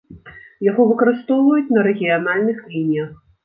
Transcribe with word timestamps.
Яго 0.67 0.85
выкарыстоўваюць 0.93 1.73
на 1.77 1.87
рэгіянальных 1.91 2.67
лініях. 2.75 3.17